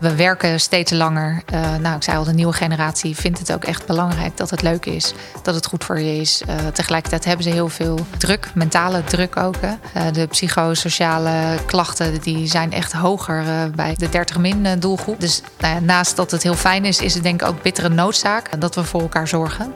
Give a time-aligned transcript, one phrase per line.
[0.00, 1.42] We werken steeds langer.
[1.54, 4.62] Uh, nou, ik zei al, de nieuwe generatie vindt het ook echt belangrijk dat het
[4.62, 6.42] leuk is, dat het goed voor je is.
[6.48, 9.56] Uh, tegelijkertijd hebben ze heel veel druk, mentale druk ook.
[9.56, 15.20] Uh, de psychosociale klachten die zijn echt hoger bij de 30-min doelgroep.
[15.20, 18.60] Dus nou naast dat het heel fijn is, is het denk ik ook bittere noodzaak
[18.60, 19.72] dat we voor elkaar zorgen.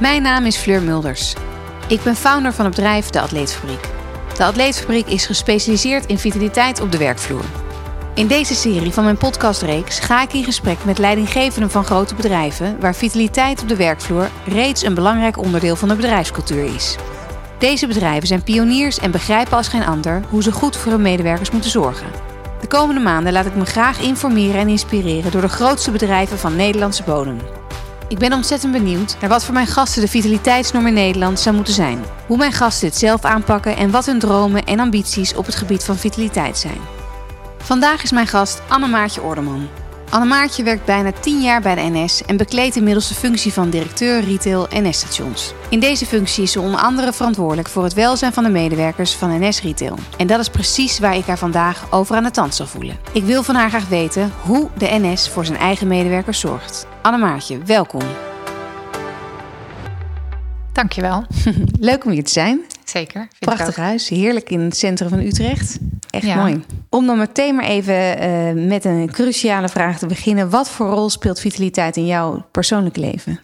[0.00, 1.34] Mijn naam is Fleur Mulders.
[1.88, 3.95] Ik ben founder van het bedrijf De Atleetfabriek.
[4.36, 7.44] De Atleetfabriek is gespecialiseerd in vitaliteit op de werkvloer.
[8.14, 12.80] In deze serie van mijn podcastreeks ga ik in gesprek met leidinggevenden van grote bedrijven
[12.80, 16.96] waar vitaliteit op de werkvloer reeds een belangrijk onderdeel van de bedrijfscultuur is.
[17.58, 21.50] Deze bedrijven zijn pioniers en begrijpen als geen ander hoe ze goed voor hun medewerkers
[21.50, 22.06] moeten zorgen.
[22.60, 26.56] De komende maanden laat ik me graag informeren en inspireren door de grootste bedrijven van
[26.56, 27.38] Nederlandse bodem.
[28.08, 31.74] Ik ben ontzettend benieuwd naar wat voor mijn gasten de vitaliteitsnorm in Nederland zou moeten
[31.74, 32.04] zijn.
[32.26, 35.84] Hoe mijn gasten dit zelf aanpakken en wat hun dromen en ambities op het gebied
[35.84, 36.80] van vitaliteit zijn.
[37.58, 39.68] Vandaag is mijn gast Annemaartje Orderman.
[40.10, 44.24] Annemaartje werkt bijna 10 jaar bij de NS en bekleedt inmiddels de functie van directeur
[44.24, 45.52] retail NS-stations.
[45.68, 49.40] In deze functie is ze onder andere verantwoordelijk voor het welzijn van de medewerkers van
[49.40, 49.98] NS Retail.
[50.16, 52.96] En dat is precies waar ik haar vandaag over aan de tand zal voelen.
[53.12, 56.86] Ik wil van haar graag weten hoe de NS voor zijn eigen medewerkers zorgt.
[57.02, 58.02] Annemaartje, welkom.
[60.72, 61.24] Dankjewel.
[61.80, 62.60] Leuk om hier te zijn.
[62.88, 63.28] Zeker.
[63.38, 65.78] Prachtig huis, heerlijk in het centrum van Utrecht.
[66.10, 66.64] Echt mooi.
[66.90, 70.50] Om dan meteen maar even uh, met een cruciale vraag te beginnen.
[70.50, 73.40] Wat voor rol speelt vitaliteit in jouw persoonlijk leven?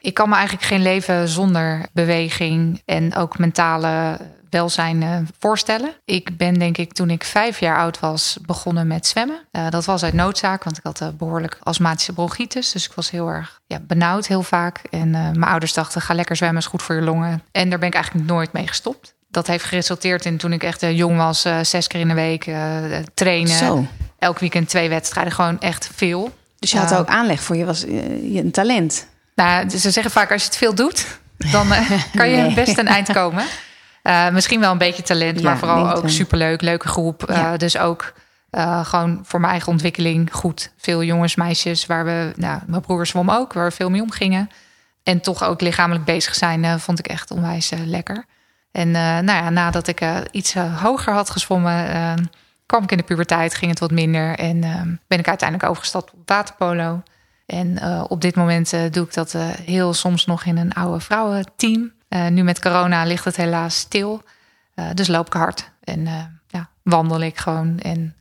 [0.00, 5.90] Ik kan me eigenlijk geen leven zonder beweging en ook mentale welzijn uh, voorstellen.
[6.04, 9.40] Ik ben denk ik toen ik vijf jaar oud was begonnen met zwemmen.
[9.52, 12.72] Uh, dat was uit noodzaak, want ik had uh, behoorlijk astmatische bronchitis.
[12.72, 14.82] Dus ik was heel erg ja, benauwd heel vaak.
[14.90, 17.42] En mijn ouders dachten, ga lekker zwemmen, is goed voor je longen.
[17.52, 19.14] En daar ben ik eigenlijk nooit mee gestopt.
[19.28, 22.50] Dat heeft geresulteerd in toen ik echt jong was, zes keer in de week
[23.14, 23.56] trainen.
[23.56, 23.86] Zo.
[24.18, 26.32] Elk weekend twee wedstrijden, gewoon echt veel.
[26.58, 29.06] Dus je had ook aanleg voor, je was je een talent.
[29.34, 31.68] Nou, ze zeggen vaak als je het veel doet, dan
[32.16, 32.54] kan je nee.
[32.54, 33.44] best een eind komen.
[34.02, 36.60] Uh, misschien wel een beetje talent, maar vooral ook superleuk.
[36.60, 37.30] Leuke groep.
[37.30, 38.12] Uh, dus ook
[38.50, 40.72] uh, gewoon voor mijn eigen ontwikkeling goed.
[40.76, 44.50] Veel jongens, meisjes, waar we, nou, mijn broer zwom ook, waar we veel mee omgingen.
[45.02, 48.24] En toch ook lichamelijk bezig zijn, vond ik echt onwijs lekker.
[48.72, 50.00] En nou ja, nadat ik
[50.30, 52.30] iets hoger had gezwommen,
[52.66, 54.38] kwam ik in de puberteit, ging het wat minder.
[54.38, 54.60] En
[55.06, 57.02] ben ik uiteindelijk overgestapt op waterpolo.
[57.46, 57.78] En
[58.08, 61.92] op dit moment doe ik dat heel soms nog in een oude vrouwenteam.
[62.10, 64.22] Uh, nu met corona ligt het helaas stil.
[64.74, 66.14] Uh, dus loop ik hard en uh,
[66.48, 67.78] ja, wandel ik gewoon.
[67.78, 68.14] En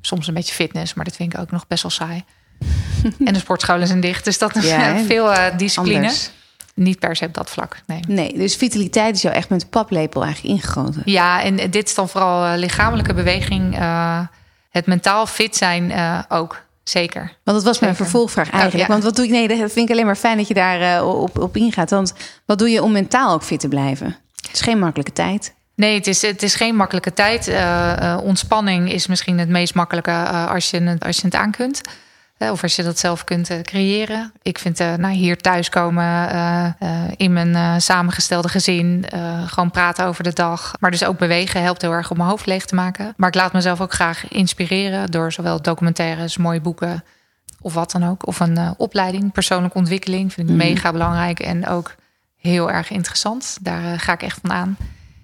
[0.00, 2.24] soms een beetje fitness, maar dat vind ik ook nog best wel saai.
[3.24, 5.96] en de sportscholen zijn dicht, dus dat is ja, veel discipline.
[5.96, 6.30] Anders.
[6.74, 7.80] Niet per se op dat vlak.
[7.86, 8.00] Nee.
[8.08, 11.02] nee, dus vitaliteit is jou echt met de paplepel eigenlijk ingegoten.
[11.04, 13.76] Ja, en dit is dan vooral lichamelijke beweging.
[14.70, 15.92] het mentaal fit zijn
[16.28, 16.62] ook.
[16.84, 17.20] Zeker.
[17.20, 18.82] Want dat was mijn vervolgvraag eigenlijk.
[18.82, 19.30] Oh, Want wat doe ik?
[19.30, 21.90] Nee, dat vind ik alleen maar fijn dat je daar uh, op, op ingaat.
[21.90, 22.14] Want
[22.46, 24.16] wat doe je om mentaal ook fit te blijven?
[24.36, 25.54] Het is geen makkelijke tijd.
[25.76, 27.48] Nee, het is, het is geen makkelijke tijd.
[27.48, 27.54] Uh,
[28.02, 31.80] uh, ontspanning is misschien het meest makkelijke als, je als je het aan kunt.
[32.38, 34.32] Of als je dat zelf kunt creëren.
[34.42, 36.76] Ik vind nou, hier thuiskomen
[37.16, 39.04] in mijn samengestelde gezin.
[39.46, 40.72] gewoon praten over de dag.
[40.80, 43.14] Maar dus ook bewegen helpt heel erg om mijn hoofd leeg te maken.
[43.16, 47.04] Maar ik laat mezelf ook graag inspireren door zowel documentaires, mooie boeken
[47.60, 48.26] of wat dan ook.
[48.26, 50.32] Of een opleiding, persoonlijke ontwikkeling.
[50.32, 50.60] Vind ik mm.
[50.60, 51.94] mega belangrijk en ook
[52.36, 53.58] heel erg interessant.
[53.60, 54.76] Daar ga ik echt van aan.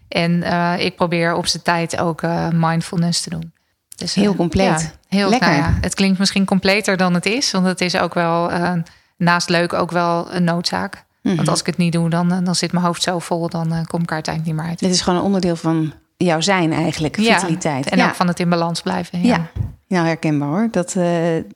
[0.08, 0.42] En
[0.80, 2.22] ik probeer op zijn tijd ook
[2.52, 3.52] mindfulness te doen.
[3.96, 4.98] Dus, heel compleet.
[5.10, 5.48] Heel lekker.
[5.48, 8.72] Nou ja, het klinkt misschien completer dan het is, want het is ook wel uh,
[9.16, 11.04] naast leuk ook wel een noodzaak.
[11.22, 11.48] Want mhm.
[11.48, 13.84] als ik het niet doe, dan, eh, dan zit mijn hoofd zo vol, dan uh,
[13.86, 14.78] kom ik er uiteindelijk niet meer uit.
[14.78, 17.88] Dit is gewoon een onderdeel van jouw zijn eigenlijk, vitaliteit.
[17.88, 19.22] En ook van het in balans blijven.
[19.22, 19.46] Ja,
[19.88, 20.68] nou herkenbaar hoor.
[20.70, 21.04] Dat, uh,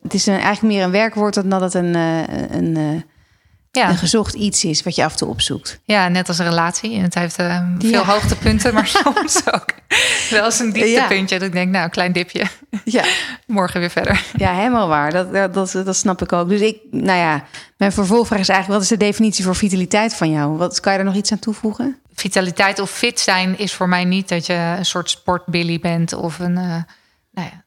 [0.01, 1.95] het is een, eigenlijk meer een werkwoord dan dat het een,
[2.55, 3.03] een
[3.75, 3.89] ja.
[3.89, 5.79] een gezocht iets is wat je af en toe opzoekt.
[5.83, 6.95] Ja, net als een relatie.
[6.95, 9.65] En het heeft uh, veel hoogtepunten, maar soms ook
[10.29, 11.39] wel eens een dieptepuntje.
[11.39, 12.45] Dat ik denk, nou, een klein dipje.
[12.83, 13.03] Ja.
[13.47, 14.25] Morgen weer verder.
[14.37, 15.11] Ja, helemaal waar.
[15.11, 16.49] Dat, dat, dat, snap ik ook.
[16.49, 17.43] Dus ik, nou ja,
[17.77, 18.79] mijn vervolgvraag is eigenlijk...
[18.79, 20.57] wat is de definitie voor vitaliteit van jou?
[20.57, 21.99] Wat, kan je er nog iets aan toevoegen?
[22.13, 26.13] Vitaliteit of fit zijn is voor mij niet dat je een soort sportbilly bent...
[26.13, 26.77] of een, uh,
[27.31, 27.63] nou ja,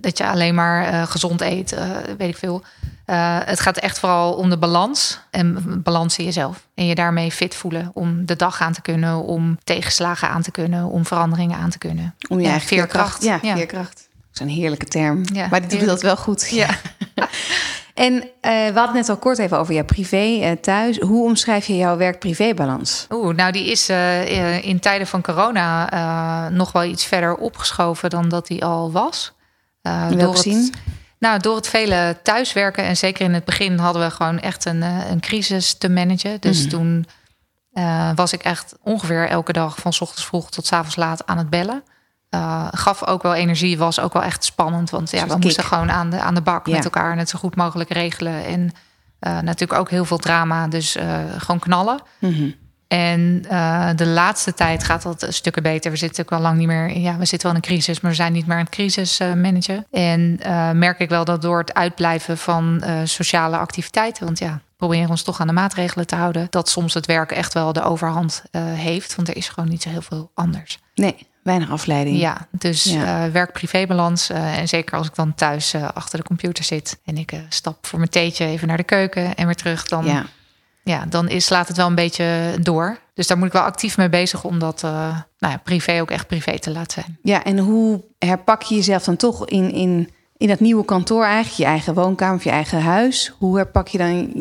[0.00, 2.64] dat je alleen maar uh, gezond eet, uh, weet ik veel.
[3.06, 6.66] Uh, het gaat echt vooral om de balans en balans in jezelf.
[6.74, 10.50] En je daarmee fit voelen om de dag aan te kunnen, om tegenslagen aan te
[10.50, 12.14] kunnen, om veranderingen aan te kunnen.
[12.28, 13.22] Om je ja, eigen veerkracht.
[13.22, 13.94] Ja, ja, veerkracht.
[13.96, 15.22] Dat is een heerlijke term.
[15.32, 16.50] Ja, maar die doet dat wel goed.
[16.50, 16.68] Ja.
[17.94, 20.98] en uh, we hadden net al kort even over jouw privé uh, thuis.
[20.98, 23.06] Hoe omschrijf je jouw werk-privé-balans?
[23.10, 23.88] Oeh, nou die is
[24.62, 29.32] in tijden van corona nog wel iets verder opgeschoven dan dat die al was.
[29.82, 30.70] Uh, door het,
[31.18, 34.82] nou, door het vele thuiswerken en zeker in het begin hadden we gewoon echt een,
[34.82, 36.40] een crisis te managen.
[36.40, 36.68] Dus mhm.
[36.68, 37.06] toen
[38.14, 41.50] was ik echt ongeveer elke dag van ochtends vroeg tot s avonds laat aan het
[41.50, 41.82] bellen.
[42.30, 44.90] Uh, gaf ook wel energie, was ook wel echt spannend.
[44.90, 47.38] Want ja, we moesten gewoon aan de, aan de bak met elkaar en het zo
[47.38, 48.44] goed mogelijk regelen.
[48.44, 50.96] En uh, natuurlijk ook heel veel drama, dus
[51.38, 52.00] gewoon knallen.
[52.18, 52.50] Mhm.
[52.88, 53.42] En
[53.96, 55.90] de laatste tijd gaat dat stukken beter.
[55.90, 56.98] We zitten ook al lang niet meer.
[56.98, 59.18] Ja, we zitten wel in een crisis, maar we zijn niet meer aan het crisis
[59.18, 59.86] managen.
[59.90, 60.38] En
[60.78, 65.40] merk ik wel dat door het uitblijven van sociale activiteiten, want ja, proberen ons toch
[65.40, 69.14] aan de maatregelen te houden, dat soms het werk echt wel de overhand heeft.
[69.14, 70.78] Want er is gewoon niet zo heel veel anders.
[70.94, 72.18] Nee, Weinig afleiding.
[72.18, 73.26] Ja, dus ja.
[73.26, 74.30] Uh, werk-privébalans.
[74.30, 77.86] Uh, en zeker als ik dan thuis uh, achter de computer zit en ik stap
[77.86, 80.24] voor mijn theetje even naar de keuken en weer terug, dan, ja.
[80.84, 82.98] Ja, dan is, slaat het wel een beetje door.
[83.14, 86.26] Dus daar moet ik wel actief mee bezig om dat nou ja, privé ook echt
[86.26, 87.18] privé te laten zijn.
[87.22, 91.56] Ja, en hoe herpak je jezelf dan toch in, in, in dat nieuwe kantoor eigenlijk,
[91.56, 93.32] je eigen woonkamer of je eigen huis?
[93.38, 94.32] Hoe herpak je dan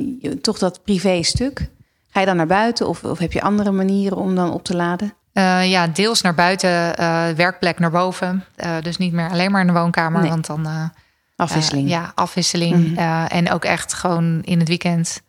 [0.42, 1.70] toch dat privé stuk?
[2.10, 4.76] Ga je dan naar buiten of, of heb je andere manieren om dan op te
[4.76, 5.14] laden?
[5.34, 6.70] Uh, ja, deels naar buiten,
[7.00, 8.46] uh, werkplek naar boven.
[8.82, 10.30] Dus niet meer alleen maar in de woonkamer, nee.
[10.30, 10.92] want dan...
[11.36, 11.90] afwisseling.
[11.90, 12.76] ja, afwisseling.
[12.76, 13.26] Mm -hmm.
[13.28, 15.22] en ook echt gewoon in het weekend,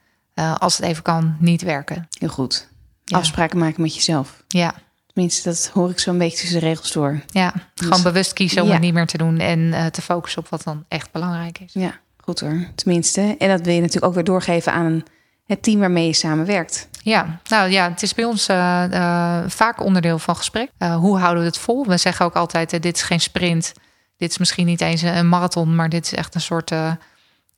[0.58, 2.08] als het even kan, niet werken.
[2.18, 2.68] Heel goed.
[3.04, 3.16] Ja.
[3.18, 4.42] Afspraken maken met jezelf.
[4.48, 4.74] Ja.
[5.12, 7.20] Tenminste, dat hoor ik zo'n beetje tussen de regels door.
[7.26, 8.72] Ja, dus, gewoon bewust kiezen om ja.
[8.72, 11.72] het niet meer te doen en te focussen op wat dan echt belangrijk is.
[11.72, 12.66] Ja, goed hoor.
[12.74, 13.36] Tenminste.
[13.38, 15.02] En dat wil je natuurlijk ook weer doorgeven aan
[15.46, 16.88] het team waarmee je samenwerkt.
[17.02, 20.70] Ja, nou ja, het is bij ons uh, uh, vaak onderdeel van gesprek.
[20.78, 21.86] Uh, hoe houden we het vol?
[21.86, 23.72] We zeggen ook altijd: dit is geen sprint.
[24.16, 26.72] Dit is misschien niet eens een marathon, maar dit is echt een soort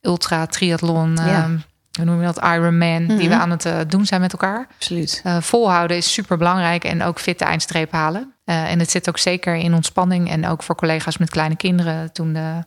[0.01, 1.15] ultra triathlon.
[1.15, 1.49] Ja.
[1.97, 2.43] Hoe noem je dat?
[2.43, 3.17] Ironman, mm -hmm.
[3.17, 3.43] die we mhm.
[3.43, 4.67] aan het doen zijn met elkaar.
[4.75, 5.23] Absoluut.
[5.39, 8.33] volhouden is super belangrijk en ook fit de eindstreep halen.
[8.45, 12.11] en het zit ook zeker in ontspanning en ook voor collega's met kleine kinderen.
[12.11, 12.63] Toen de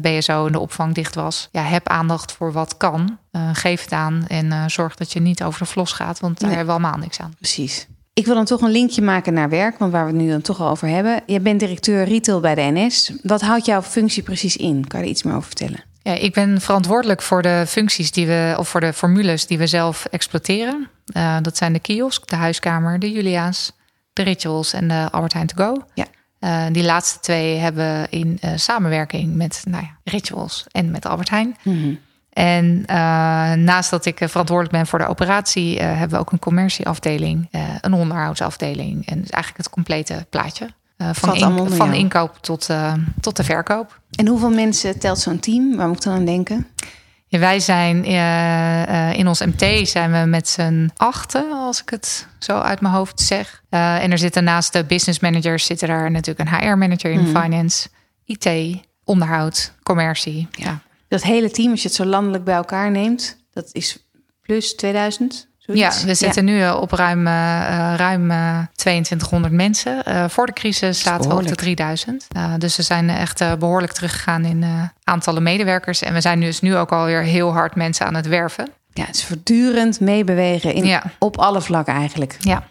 [0.00, 1.48] BSO en de opvang dicht was.
[1.52, 3.18] Ja, heb aandacht voor wat kan.
[3.52, 6.58] Geef het aan en zorg dat je niet over de vlos gaat, want daar nee.
[6.58, 7.34] hebben we allemaal niks aan.
[7.38, 7.86] Precies.
[8.14, 10.40] Ik wil dan toch een linkje maken naar werk, want waar we het nu dan
[10.40, 11.22] toch al over hebben.
[11.26, 13.12] Je bent directeur retail bij de NS.
[13.22, 14.86] Wat houdt jouw functie precies in?
[14.86, 15.84] Kan je er iets meer over vertellen?
[16.04, 19.66] Ja, ik ben verantwoordelijk voor de functies die we, of voor de formules die we
[19.66, 20.88] zelf exploiteren.
[21.16, 23.72] Uh, dat zijn de kiosk, de huiskamer, de Julia's,
[24.12, 25.84] de rituals en de Albert Heijn to go.
[25.94, 26.06] Ja.
[26.40, 31.06] Uh, die laatste twee hebben we in uh, samenwerking met nou ja, Rituals en met
[31.06, 31.56] Albert Heijn.
[31.62, 31.98] Mm -hmm.
[32.32, 32.84] En
[33.64, 37.48] naast dat ik verantwoordelijk ben voor de operatie, hebben we ook een commercieafdeling,
[37.80, 39.06] een onderhoudsafdeling.
[39.06, 40.68] En dus eigenlijk het complete plaatje.
[40.96, 42.68] Van, in, van inkoop tot,
[43.20, 44.00] tot de verkoop.
[44.10, 45.76] En hoeveel mensen telt zo'n team?
[45.76, 46.66] Waar moet ik dan aan denken?
[47.38, 52.58] wij zijn uh, in ons MT zijn we met z'n achten, als ik het zo
[52.58, 53.62] uit mijn hoofd zeg.
[53.68, 57.26] En er zitten naast de business managers zitten daar natuurlijk een HR-manager in mm.
[57.26, 57.88] finance,
[58.24, 58.48] IT,
[59.04, 60.48] onderhoud, commercie.
[60.50, 60.64] Ja.
[60.64, 60.80] ja.
[61.08, 64.06] Dat hele team, als je het zo landelijk bij elkaar neemt, dat is
[64.40, 65.48] plus 2000.
[65.66, 66.00] Zoiets?
[66.00, 68.32] Ja, we zitten nu op ruim, uh, ruim
[68.74, 70.02] 2200 mensen.
[70.08, 72.26] Uh, voor de crisis zaten we op de 3000.
[72.58, 74.64] dus we zijn echt behoorlijk teruggegaan in
[75.04, 76.02] aantallen medewerkers.
[76.02, 78.68] En we zijn dus nu ook alweer heel hard mensen aan het werven.
[78.92, 81.02] Ja, het is voortdurend meebewegen in, ja.
[81.18, 82.36] op alle vlakken eigenlijk.
[82.40, 82.68] Ja.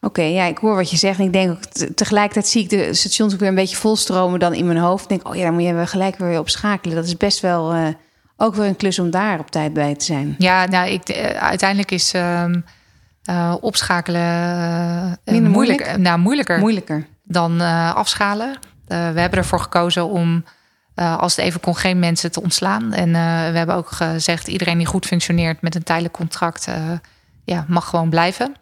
[0.00, 1.18] Oké, ja, ik hoor wat je zegt.
[1.18, 1.62] En ik denk ook
[1.94, 5.02] tegelijkertijd zie ik de stations ook weer een beetje volstromen dan in mijn hoofd.
[5.02, 6.96] Ik denk, oh ja, dan moet je gelijk weer op schakelen.
[6.96, 7.94] Dat is best wel
[8.40, 10.34] ook weer een klus om daar op tijd bij te zijn.
[10.38, 12.64] Ja, nou, ik, uh, uiteindelijk is um,
[13.30, 17.60] uh, opschakelen uh, moeilijk, nou, moeilijker, moeilijker dan
[17.94, 18.58] afschalen.
[18.86, 20.44] we hebben ervoor gekozen om,
[20.94, 22.92] als het even kon, geen mensen te ontslaan.
[22.92, 23.12] En
[23.52, 26.68] we hebben ook gezegd, iedereen die goed functioneert met een tijdelijk contract,
[27.44, 28.54] ja, mag gewoon blijven.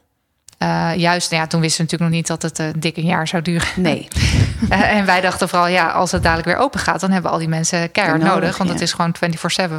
[0.96, 3.68] Juist, ja, toen wisten we natuurlijk nog niet dat het dik een jaar zou duren.
[3.76, 4.08] Nee.
[4.70, 7.36] uh, en wij dachten vooral, ja, als het dadelijk weer open gaat, dan hebben we
[7.36, 8.56] al die mensen keihard nodig, nodig.
[8.56, 8.74] Want ja.
[8.74, 9.14] het is gewoon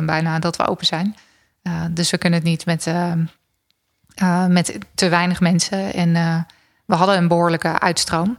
[0.01, 1.15] 24-7 bijna dat we open zijn.
[1.89, 2.87] dus we kunnen het niet met,
[4.47, 5.93] met te weinig mensen.
[5.93, 6.13] En
[6.85, 8.37] we hadden een behoorlijke uitstroom.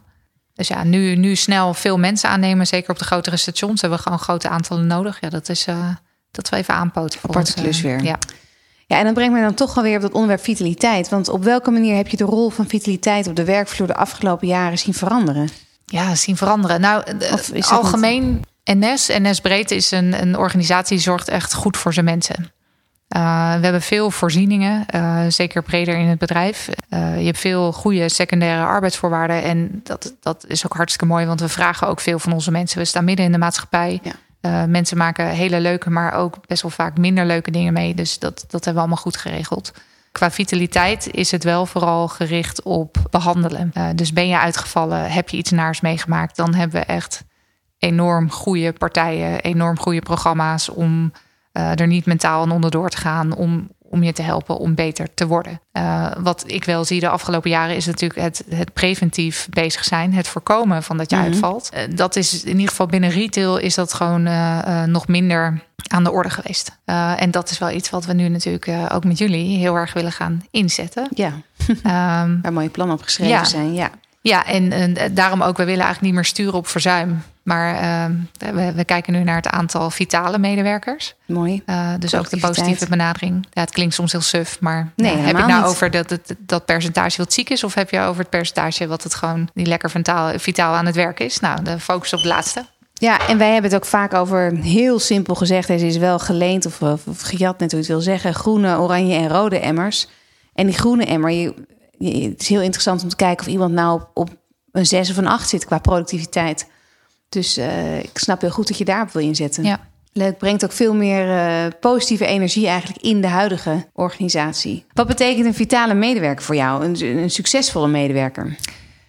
[0.54, 4.04] Dus ja, nu, nu snel veel mensen aannemen, zeker op de grotere stations, hebben we
[4.04, 5.20] gewoon grote aantallen nodig.
[5.20, 5.66] Ja, dat is
[6.30, 7.20] dat we even aanpoten.
[7.20, 8.02] Voor Aparte klus weer.
[8.02, 8.18] Ja.
[8.86, 11.08] Ja, en dan brengt mij dan toch alweer op dat onderwerp vitaliteit.
[11.08, 14.46] Want op welke manier heb je de rol van vitaliteit op de werkvloer de afgelopen
[14.46, 15.48] jaren zien veranderen?
[15.90, 16.80] Ja, zien veranderen.
[16.80, 17.02] Nou,
[17.60, 22.52] algemeen NS, NS Breedte is een, een organisatie die zorgt echt goed voor zijn mensen.
[23.16, 26.68] Uh, we hebben veel voorzieningen, uh, zeker breder in het bedrijf.
[26.90, 29.42] Uh, je hebt veel goede secundaire arbeidsvoorwaarden.
[29.42, 32.78] En dat, dat is ook hartstikke mooi, want we vragen ook veel van onze mensen.
[32.78, 34.00] We staan midden in de maatschappij.
[34.02, 34.66] Ja.
[34.66, 37.94] Mensen maken hele leuke, maar ook best wel vaak minder leuke dingen mee.
[37.94, 39.72] Dus dat, dat hebben we allemaal goed geregeld.
[40.12, 43.70] Qua vitaliteit is het wel vooral gericht op behandelen.
[43.74, 47.24] Uh, dus ben je uitgevallen, heb je iets naars meegemaakt, dan hebben we echt
[47.78, 51.12] enorm goede partijen, enorm goede programma's om
[51.52, 55.26] er niet mentaal aan onderdoor te gaan, om om je te helpen om beter te
[55.26, 55.60] worden.
[55.72, 60.14] Uh, wat ik wel zie de afgelopen jaren is natuurlijk het, het preventief bezig zijn,
[60.14, 61.24] het voorkomen van dat je mhm.
[61.24, 61.70] uitvalt.
[61.74, 66.04] Uh, dat is in ieder geval binnen retail is dat gewoon uh, nog minder aan
[66.04, 66.78] de orde geweest.
[67.16, 70.12] en dat is wel iets wat we nu natuurlijk ook met jullie heel erg willen
[70.12, 71.08] gaan inzetten.
[71.14, 71.32] Ja,
[71.68, 73.44] um, waar mooie plannen op geschreven ja.
[73.44, 73.74] zijn.
[73.74, 73.90] Ja.
[74.28, 77.22] Ja, en, en, daarom ook, we willen eigenlijk niet meer sturen op verzuim.
[77.42, 81.14] Maar uh, we, we, kijken nu naar het aantal vitale medewerkers.
[81.26, 81.62] Mooi.
[81.66, 83.46] Uh, dus ook de positieve benadering.
[83.50, 86.64] Ja, het klinkt soms heel suf, maar nee, heb je nou over dat, het, dat
[86.64, 87.64] percentage wat ziek is?
[87.64, 90.94] Of heb je over het percentage wat het gewoon niet lekker vitaal, vitaal aan het
[90.94, 91.40] werk is?
[91.40, 92.64] Nou, de focus op het laatste.
[92.94, 96.66] Ja, en wij hebben het ook vaak over, heel simpel gezegd, deze is wel geleend
[96.66, 100.08] of, of, gejat, net hoe je het wil zeggen, groene, oranje en rode emmers.
[100.54, 101.54] En die groene emmer, je,
[101.98, 104.36] het is heel interessant om te kijken of iemand nou op, op
[104.72, 106.66] een 6 of een 8 zit qua productiviteit.
[107.28, 109.64] Dus uh, ik snap heel goed dat je daarop wil inzetten.
[109.64, 109.80] Ja.
[110.12, 114.84] Leuk, brengt ook veel meer uh, positieve energie eigenlijk in de huidige organisatie.
[114.92, 116.84] Wat betekent een vitale medewerker voor jou?
[116.84, 118.56] Een, een succesvolle medewerker?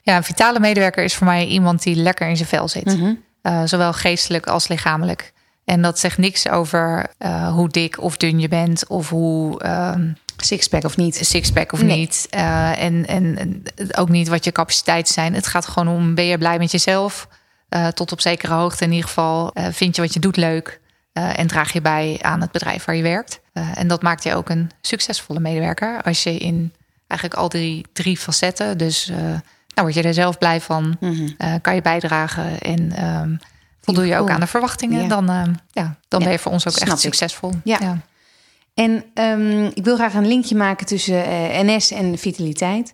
[0.01, 2.86] Ja, een vitale medewerker is voor mij iemand die lekker in zijn vel zit.
[2.86, 3.24] Mm -hmm.
[3.43, 5.34] uh, zowel geestelijk als lichamelijk.
[5.65, 7.10] En dat zegt niks over
[7.53, 10.12] hoe dik of dun je bent of hoe ehm,
[10.43, 11.15] Sixpack of niet.
[11.15, 12.27] Sixpack of niet.
[12.36, 13.63] Uh, en, en
[13.96, 15.34] ook niet wat je capaciteiten zijn.
[15.34, 17.27] Het gaat gewoon om, ben je blij met jezelf?
[17.69, 19.51] Uh, tot op zekere hoogte in ieder geval.
[19.53, 20.79] Uh, vind je wat je doet leuk?
[21.13, 23.39] en draag je bij aan het bedrijf waar je werkt?
[23.74, 26.01] en dat maakt je ook een succesvolle medewerker.
[26.01, 26.74] Als je in
[27.08, 28.77] eigenlijk al die drie facetten...
[28.77, 29.41] dus nou
[29.75, 30.98] word je er zelf blij van.
[31.00, 31.62] Mm -hmm.
[31.62, 33.05] kan je bijdragen en...
[33.05, 33.39] Um,
[33.81, 35.01] voldoe je ook aan de verwachtingen...
[35.01, 35.08] Ja.
[35.08, 35.25] dan,
[35.72, 37.53] ja, dan ja, ben je voor ons ook echt succesvol.
[37.63, 37.98] Ja.
[38.79, 42.93] En um, ik wil graag een linkje maken tussen uh, NS en vitaliteit.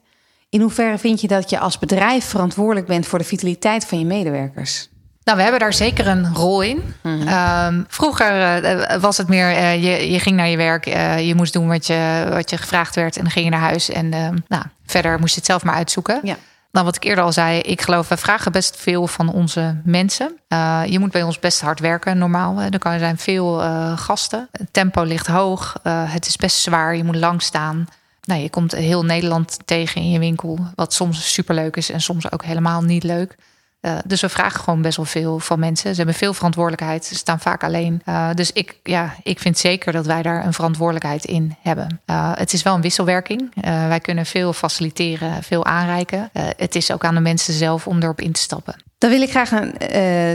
[0.49, 4.05] In hoeverre vind je dat je als bedrijf verantwoordelijk bent voor de vitaliteit van je
[4.05, 4.89] medewerkers?
[5.23, 6.83] Nou, we hebben daar zeker een rol in.
[7.03, 7.75] Mm -hmm.
[7.77, 10.85] um, vroeger uh, was het meer, uh, je, je ging naar je werk,
[11.19, 13.89] je moest doen wat je, wat je gevraagd werd en dan ging je naar huis.
[13.89, 14.09] En
[14.47, 16.19] nou, verder moest je het zelf maar uitzoeken.
[16.23, 16.35] Ja.
[16.75, 20.39] Nou, wat ik eerder al zei, ik geloof, we vragen best veel van onze mensen.
[20.49, 22.61] Uh, je moet bij ons best hard werken, normaal.
[22.61, 24.47] Er zijn veel uh, gasten.
[24.51, 25.75] Het tempo ligt hoog.
[25.83, 26.95] Uh, het is best zwaar.
[26.95, 27.87] Je moet lang staan.
[28.23, 30.59] Nou, je komt heel Nederland tegen in je winkel.
[30.75, 33.35] Wat soms superleuk is en soms ook helemaal niet leuk.
[33.85, 35.89] Uh, dus we vragen gewoon best wel veel van mensen.
[35.89, 37.05] Ze hebben veel verantwoordelijkheid.
[37.05, 38.01] Ze staan vaak alleen.
[38.05, 42.01] Uh, dus ik, ja, ik vind zeker dat wij daar een verantwoordelijkheid in hebben.
[42.05, 43.53] Uh, het is wel een wisselwerking.
[43.61, 46.29] wij kunnen veel faciliteren, veel aanreiken.
[46.57, 48.75] het is ook aan de mensen zelf om erop in te stappen.
[48.97, 49.49] Dan wil ik graag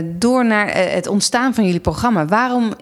[0.03, 2.25] door naar het ontstaan van jullie programma.
[2.25, 2.73] Waarom,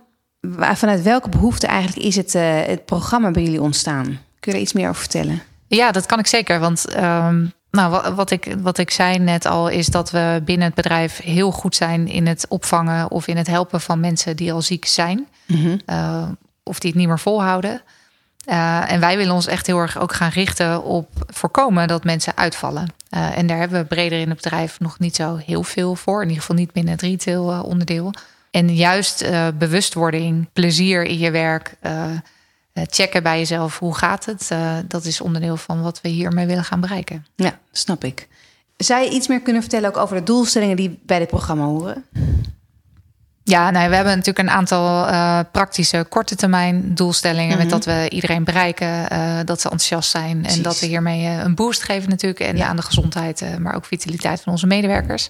[0.59, 2.33] vanuit welke behoefte eigenlijk is het,
[2.67, 4.05] het programma bij jullie ontstaan?
[4.39, 5.41] Kun je er iets meer over vertellen?
[5.67, 6.59] Ja, dat kan ik zeker.
[6.59, 10.75] Want um, nou, wat ik, wat ik zei net al, is dat we binnen het
[10.75, 14.61] bedrijf heel goed zijn in het opvangen of in het helpen van mensen die al
[14.61, 15.27] ziek zijn.
[15.45, 15.77] Mhm.
[15.85, 16.27] uh,
[16.63, 17.81] of die het niet meer volhouden.
[18.45, 22.38] Uh, en wij willen ons echt heel erg ook gaan richten op voorkomen dat mensen
[22.38, 22.93] uitvallen.
[23.11, 26.21] Uh, en daar hebben we breder in het bedrijf nog niet zo heel veel voor.
[26.21, 28.13] In ieder geval niet binnen het retail onderdeel.
[28.51, 29.25] En juist
[29.57, 32.03] bewustwording, plezier in je werk eh,
[32.89, 34.50] checken bij jezelf hoe gaat het.
[34.51, 37.25] Uh, dat is onderdeel van wat we hiermee willen gaan bereiken.
[37.36, 38.27] Ja, snap ik.
[38.77, 42.05] Zou je iets meer kunnen vertellen ook over de doelstellingen die bij dit programma horen?
[43.43, 47.45] Ja, nou, we hebben natuurlijk een aantal uh, praktische korte termijn doelstellingen.
[47.45, 47.67] Mm -hmm.
[47.67, 47.75] Met mhm.
[47.75, 50.39] dat we iedereen bereiken, uh, dat ze enthousiast zijn.
[50.39, 50.57] Precies.
[50.57, 52.41] En dat we hiermee een boost geven natuurlijk.
[52.41, 52.67] En ja.
[52.67, 55.29] aan de gezondheid, maar ook vitaliteit van onze medewerkers.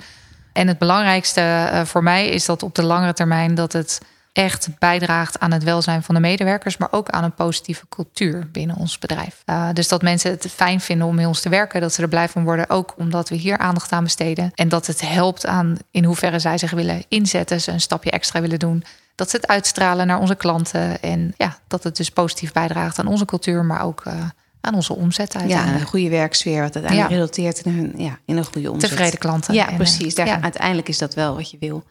[0.53, 3.99] En het belangrijkste voor mij is dat op de langere termijn dat het
[4.33, 8.75] echt bijdraagt aan het welzijn van de medewerkers, maar ook aan een positieve cultuur binnen
[8.75, 9.43] ons bedrijf.
[9.45, 12.07] Uh, dus dat mensen het fijn vinden om met ons te werken, dat ze er
[12.07, 14.51] blij van worden, ook omdat we hier aandacht aan besteden.
[14.55, 18.41] En dat het helpt aan in hoeverre zij zich willen inzetten, ze een stapje extra
[18.41, 18.83] willen doen.
[19.15, 21.01] Dat ze het uitstralen naar onze klanten.
[21.01, 24.13] En ja, dat het dus positief bijdraagt aan onze cultuur, maar ook uh,
[24.61, 25.35] aan onze omzet.
[25.47, 27.17] Ja, een goede werksfeer, wat uiteindelijk ja.
[27.17, 28.89] resulteert in een, ja, in een goede omzet.
[28.89, 29.53] Tevreden klanten.
[29.53, 30.15] Ja, en, precies.
[30.15, 30.41] Daar, ja.
[30.41, 31.83] Uiteindelijk is dat wel wat je wil.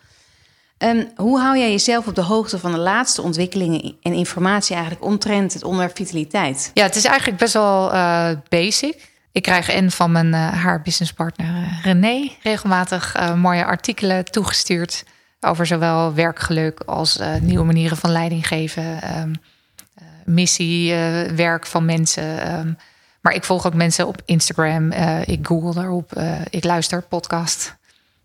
[0.79, 5.05] Um, hoe hou jij jezelf op de hoogte van de laatste ontwikkelingen en informatie eigenlijk
[5.05, 6.71] omtrent het onderwerp vitaliteit?
[6.75, 9.11] Ja, het is eigenlijk best wel uh, basic.
[9.33, 15.05] Ik krijg en van mijn uh, haar businesspartner uh, René regelmatig mooie artikelen toegestuurd
[15.41, 19.33] over zowel werkgeluk als nieuwe manieren van leiding geven, um,
[20.25, 20.95] missie,
[21.35, 22.59] werk van mensen.
[22.59, 22.77] Um,
[23.21, 24.93] maar ik volg ook mensen op Instagram.
[25.25, 26.13] ik google daarop.
[26.51, 27.78] ik luister podcast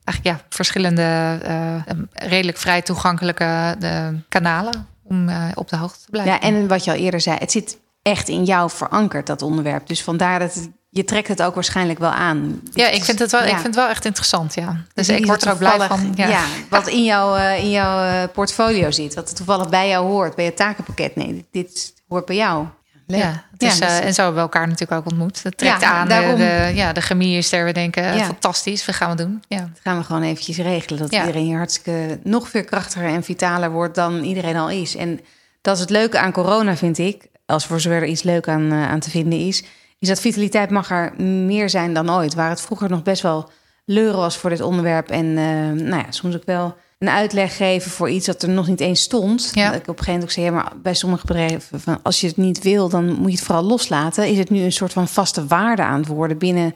[0.04, 1.76] eigenlijk ja, verschillende uh,
[2.14, 6.34] redelijk vrij toegankelijke uh, kanalen om uh, op de hoogte te blijven.
[6.34, 9.88] Ja, en wat je al eerder zei, het zit echt in jou verankerd, dat onderwerp.
[9.88, 12.62] Dus vandaar dat het je trekt het ook waarschijnlijk wel aan.
[12.74, 14.86] Ja, ik vind het wel, ik vind het wel echt interessant, ja.
[14.94, 16.14] Dus, ik word er ook blij van.
[16.16, 16.44] Ja.
[16.70, 21.16] wat in, jouw in jouw portfolio zit, wat toevallig bij jou hoort, bij je takenpakket.
[21.16, 22.66] Nee, dit hoort bij jou.
[23.08, 24.00] Ja, het is, dus...
[24.00, 25.44] en zo hebben we elkaar natuurlijk ook ontmoet.
[25.44, 26.08] Het trekt aan.
[26.08, 27.66] De, ja, de chemie is er.
[27.66, 29.44] We denken, fantastisch, wat gaan we doen?
[29.48, 29.58] Ja.
[29.58, 31.00] Dat gaan we gewoon eventjes regelen.
[31.00, 34.96] Dat iedereen hier hartstikke nog veel krachtiger en vitaler wordt dan iedereen al is.
[34.96, 35.20] En
[35.62, 37.26] dat is het leuke aan corona, vind ik.
[37.46, 39.64] Als voor zover er iets leuk aan, aan te vinden is
[40.04, 42.34] is dat vitaliteit mag er meer zijn dan ooit.
[42.34, 43.50] Waar het vroeger nog best wel
[43.86, 45.10] leuren was voor dit onderwerp.
[45.10, 48.68] En uh, nou ja, soms ook wel een uitleg geven voor iets dat er nog
[48.68, 49.52] niet eens stond.
[49.54, 49.72] Ja.
[49.72, 52.22] Dat ik op een gegeven moment ook zei, ja, maar bij sommige bedrijven, van, als
[52.22, 54.28] je het niet wil, dan moet je het vooral loslaten.
[54.28, 56.76] Is het nu een soort van vaste waarde aan het worden binnen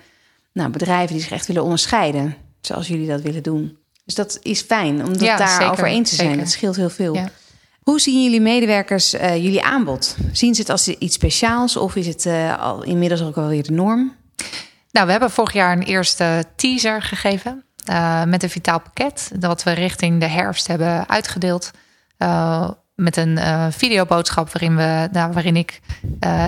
[0.53, 3.77] nou, bedrijven die zich echt willen onderscheiden, zoals jullie dat willen doen.
[4.05, 6.27] Dus dat is fijn om ja, daar over eens te zijn.
[6.27, 6.43] Zeker.
[6.43, 7.13] Dat scheelt heel veel.
[7.13, 7.29] Ja.
[7.81, 10.15] Hoe zien jullie medewerkers uh, jullie aanbod?
[10.31, 13.71] Zien ze het als iets speciaals of is het uh, al inmiddels ook alweer de
[13.71, 14.15] norm?
[14.91, 19.63] Nou, we hebben vorig jaar een eerste teaser gegeven uh, met een vitaal pakket dat
[19.63, 21.71] we richting de herfst hebben uitgedeeld.
[22.95, 23.39] met een
[23.71, 25.79] videoboodschap waarin, we, nou, waarin ik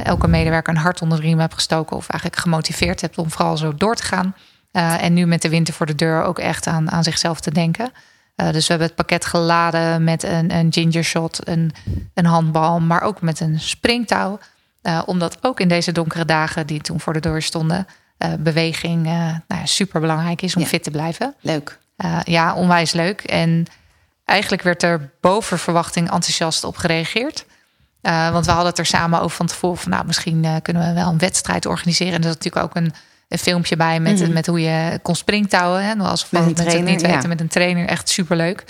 [0.04, 1.98] elke medewerker een hart onder de riem heb gestoken.
[1.98, 4.36] Of eigenlijk gemotiveerd heb om vooral zo door te gaan.
[4.72, 7.92] en nu met de winter voor de deur ook echt aan, aan zichzelf te denken.
[8.36, 11.72] Dus we hebben het pakket geladen met een, een ginger shot, een,
[12.14, 14.40] een handbal, maar ook met een springtouw.
[15.06, 17.88] Omdat ook in deze donkere dagen die toen voor de deur stonden,
[18.40, 21.36] beweging nou ja, super belangrijk is om fit te blijven.
[21.42, 21.80] Leuk.
[22.24, 23.22] ja, onwijs leuk.
[23.22, 23.66] En
[24.26, 27.46] eigenlijk werd er boven verwachting enthousiast op gereageerd.
[28.02, 31.10] want we hadden het er samen over van tevoren van nou, misschien kunnen we wel
[31.10, 32.14] een wedstrijd organiseren.
[32.14, 32.94] En dat is natuurlijk ook een
[33.30, 35.84] een filmpje bij met, mm met hoe je kon springtouwen.
[35.84, 35.96] Hè?
[35.96, 36.46] Als we het
[36.84, 37.88] niet weten, met een trainer.
[37.88, 38.64] Echt superleuk.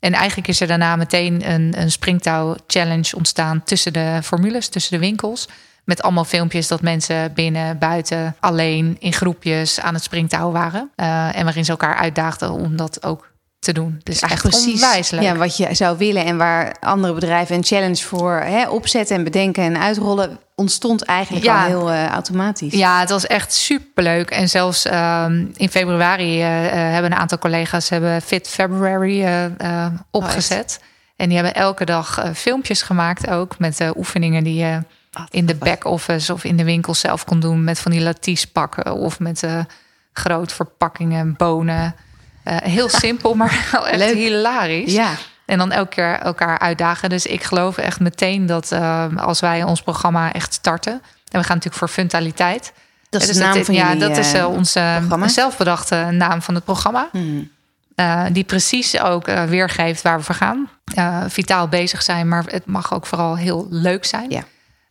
[0.00, 4.98] En eigenlijk is er daarna meteen een, een springtouw-challenge ontstaan tussen de formules, tussen de
[4.98, 5.48] winkels.
[5.86, 10.90] Met allemaal filmpjes dat mensen binnen, buiten, alleen, in groepjes aan het springtouw waren.
[10.96, 14.00] Uh, en waarin ze elkaar uitdaagden om dat ook te doen.
[14.02, 18.32] Dus echt precies Ja, wat je zou willen en waar andere bedrijven een challenge voor
[18.32, 21.62] hè, opzetten en bedenken en uitrollen, ontstond eigenlijk ja.
[21.62, 22.72] al heel uh, automatisch.
[22.72, 24.30] Ja, het was echt superleuk.
[24.30, 29.48] En zelfs um, in februari uh, hebben een aantal collega's hebben Fit February
[30.10, 30.80] opgezet.
[31.16, 34.82] En die hebben elke dag filmpjes gemaakt ook met oefeningen die je
[35.30, 37.64] in de back-office of in de winkel zelf kon doen.
[37.64, 39.42] Met van die laties pakken of met
[40.18, 41.94] groot verpakkingen, bonen.
[42.44, 44.14] Uh, heel simpel, maar wel echt Leuk.
[44.14, 44.92] hilarisch.
[44.92, 45.10] Ja.
[45.46, 47.08] En dan elke keer elkaar uitdagen.
[47.08, 50.92] Dus ik geloof echt meteen dat uh, als wij ons programma echt starten.
[50.92, 52.72] En we gaan natuurlijk voor Funtaliteit.
[53.10, 56.64] Dat is dus de naam van Ja, dat is uh, onze zelfbedachte naam van het
[56.64, 57.08] programma.
[57.12, 57.50] Hmm.
[57.96, 60.68] Uh, die precies ook weergeeft waar we voor gaan.
[61.28, 64.30] vitaal bezig zijn, maar het mag ook vooral heel leuk zijn.
[64.30, 64.42] Ja.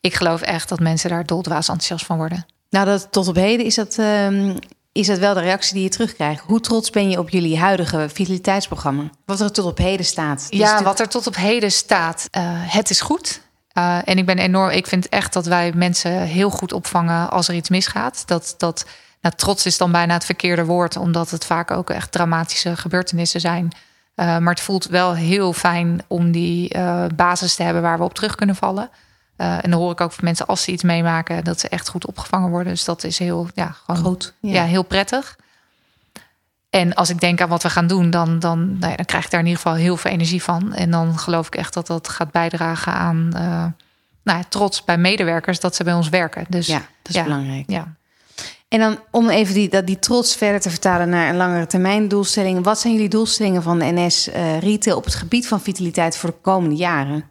[0.05, 2.45] Ik geloof echt dat mensen daar doldwaas enthousiast van worden.
[2.69, 4.55] Nou, dat, tot op heden is dat ehm,
[4.91, 6.43] is dat wel de reactie die je terugkrijgt.
[6.45, 9.09] Hoe trots ben je op jullie huidige vitaliteitsprogramma?
[9.25, 10.47] Wat er tot op heden staat.
[10.49, 12.27] Ja, wat er tot op heden staat.
[12.31, 13.41] Uh, het is goed.
[13.77, 14.69] Uh, en ik ben enorm.
[14.69, 18.23] Ik vind echt dat wij mensen heel goed opvangen als er iets misgaat.
[18.25, 18.85] Dat, dat
[19.21, 23.39] nou, trots is dan bijna het verkeerde woord, omdat het vaak ook echt dramatische gebeurtenissen
[23.39, 23.65] zijn.
[23.65, 26.77] Uh, maar het voelt wel heel fijn om die
[27.15, 28.89] basis te hebben waar we op terug kunnen vallen.
[29.37, 31.89] Uh, en dan hoor ik ook van mensen als ze iets meemaken, dat ze echt
[31.89, 32.73] goed opgevangen worden.
[32.73, 34.33] Dus dat is heel, ja, gewoon goed.
[34.39, 34.63] Ja.
[34.63, 35.35] heel prettig.
[36.69, 39.25] En als ik denk aan wat we gaan doen, dan, dan, nou ja, dan krijg
[39.25, 40.73] ik daar in ieder geval heel veel energie van.
[40.73, 43.65] En dan geloof ik echt dat dat gaat bijdragen aan uh,
[44.23, 46.45] nou ja, trots bij medewerkers dat ze bij ons werken.
[46.49, 47.69] Dus ja, dat is belangrijk.
[47.69, 47.95] Ja.
[48.67, 52.07] En dan om even die, dat, die trots verder te vertalen naar een langere termijn
[52.07, 52.63] doelstellingen.
[52.63, 56.29] Wat zijn jullie doelstellingen van de NS uh, Retail op het gebied van vitaliteit voor
[56.29, 57.23] de komende jaren?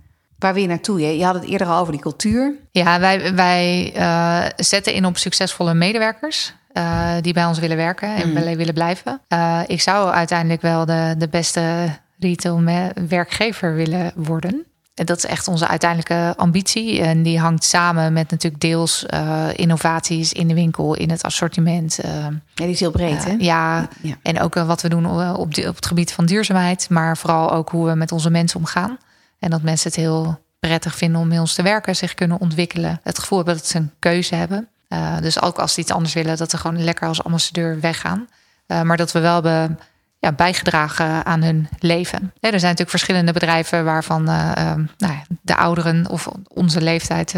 [0.44, 1.00] Waar wil je naartoe?
[1.00, 2.54] Je, je had het eerder al over die cultuur.
[2.70, 6.54] Ja, wij, wij uh, zetten in op succesvolle medewerkers.
[6.72, 8.56] Uh, die bij ons willen werken en mm.
[8.56, 9.20] willen blijven.
[9.28, 12.62] Uh, ik zou uiteindelijk wel de, de beste retail
[13.08, 14.64] werkgever willen worden.
[14.94, 17.00] En dat is echt onze uiteindelijke ambitie.
[17.00, 19.06] En die hangt samen met natuurlijk deels
[19.54, 21.98] innovaties in de winkel, in het assortiment.
[22.02, 23.34] ja, die is heel breed, hè?
[23.38, 26.86] Ja, ja, en ook wat we doen op, op het gebied van duurzaamheid.
[26.90, 28.98] Maar vooral ook hoe we met onze mensen omgaan.
[29.44, 33.00] En dat mensen het heel prettig vinden om bij ons te werken, zich kunnen ontwikkelen.
[33.02, 34.68] Het gevoel hebben dat ze een keuze hebben.
[34.88, 38.28] Uh, dus ook als ze iets anders willen, dat ze gewoon lekker als ambassadeur weggaan.
[38.66, 39.78] Uh, maar dat we wel hebben
[40.18, 42.20] ja, bijgedragen aan hun leven.
[42.20, 44.52] Ja, er zijn natuurlijk verschillende bedrijven waarvan uh,
[44.98, 47.34] nou, de ouderen of onze leeftijd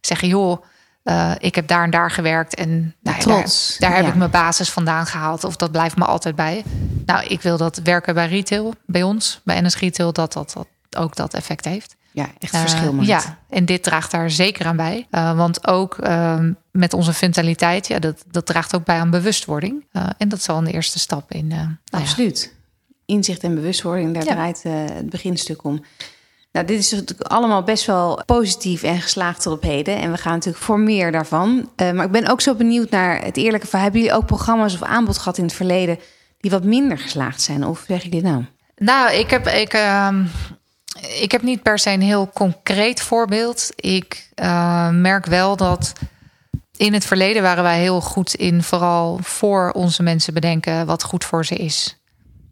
[0.00, 0.64] zeggen: joh.
[1.38, 3.46] ik heb daar en daar gewerkt en nou, daar,
[3.78, 5.44] daar, heb ik mijn basis vandaan gehaald.
[5.44, 6.64] Of dat blijft me altijd bij.
[7.06, 10.66] Nou, ik wil dat werken bij retail, bij ons, bij NS Retail, dat dat, dat
[10.98, 11.96] ook dat effect heeft.
[12.12, 13.08] Ja, echt verschil maakt.
[13.08, 15.06] ja, en dit draagt daar zeker aan bij.
[15.10, 19.86] want ook ehm, met onze fundamentaliteit, ja, dat, dat draagt ook bij aan bewustwording.
[20.18, 21.46] en dat is al een eerste stap in.
[21.46, 22.54] Nou Absoluut.
[23.06, 25.84] Inzicht en bewustwording, daar draait het beginstuk om.
[26.52, 29.96] Nou, dit is natuurlijk allemaal best wel positief en geslaagd tot op heden.
[29.96, 31.70] En we gaan natuurlijk voor meer daarvan.
[31.76, 33.84] Maar ik ben ook zo benieuwd naar het eerlijke verhaal.
[33.84, 35.98] Hebben jullie ook programma's of aanbod gehad in het verleden
[36.40, 37.64] die wat minder geslaagd zijn?
[37.66, 38.44] Of zeg je dit nou?
[38.76, 40.18] Nou, ik heb, ik, uh,
[41.20, 43.70] ik heb niet per se een heel concreet voorbeeld.
[43.74, 45.92] Ik uh, merk wel dat
[46.76, 51.24] in het verleden waren wij heel goed in vooral voor onze mensen bedenken wat goed
[51.24, 51.96] voor ze is.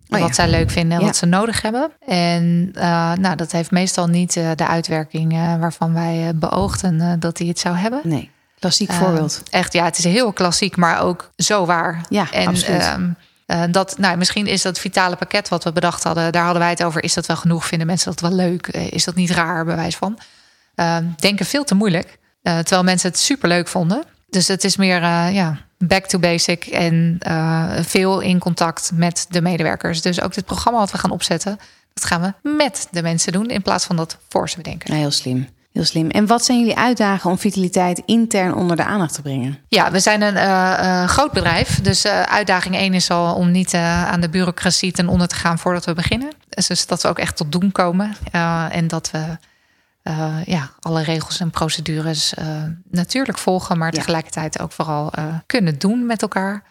[0.08, 1.92] Oh, wat zij leuk vinden en wat ze nodig hebben.
[2.06, 7.38] En uh, nou, dat heeft meestal niet uh, de uitwerking uh, waarvan wij beoogden dat
[7.38, 8.00] hij het zou hebben.
[8.04, 9.42] Nee, klassiek voorbeeld.
[9.50, 12.04] Echt, ja, het is heel klassiek, maar ook zo waar.
[12.08, 12.98] Ja, en, absoluut.
[13.46, 16.70] Ehm, dat, nou, misschien is dat vitale pakket wat we bedacht hadden, daar hadden wij
[16.70, 17.02] het over.
[17.02, 17.66] Is dat wel genoeg?
[17.66, 18.66] Vinden mensen dat wel leuk?
[18.66, 20.18] Is dat niet raar, bewijs van?
[20.74, 22.18] Ehm, denken veel te moeilijk.
[22.42, 24.04] terwijl mensen het super leuk vonden.
[24.28, 25.00] Dus het is meer,
[25.32, 27.18] ja, back to basic en
[27.84, 30.02] veel in contact met de medewerkers.
[30.02, 31.58] Dus ook dit programma wat we gaan opzetten,
[31.94, 34.94] dat gaan we met de mensen doen in plaats van dat voor ze bedenken.
[34.94, 35.48] heel slim.
[35.76, 36.10] Heel slim.
[36.10, 39.58] En wat zijn jullie uitdagingen om vitaliteit intern onder de aandacht te brengen?
[39.68, 41.80] Ja, we zijn een uh, groot bedrijf.
[41.80, 45.58] Dus uh, uitdaging 1 is al om niet aan de bureaucratie ten onder te gaan
[45.58, 46.32] voordat we beginnen.
[46.48, 48.16] Dus dat we ook echt tot doen komen.
[48.70, 49.38] en dat we
[50.44, 52.34] ja, alle regels en procedures
[52.90, 55.12] natuurlijk volgen, maar tegelijkertijd ook vooral
[55.46, 56.62] kunnen doen met elkaar.